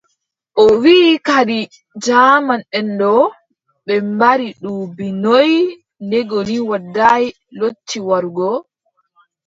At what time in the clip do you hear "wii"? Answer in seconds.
0.81-1.07